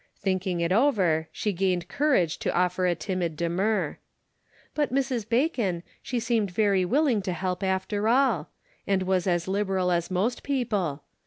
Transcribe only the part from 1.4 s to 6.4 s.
gained courage to offer a timid demur." But Mrs. Bacon, she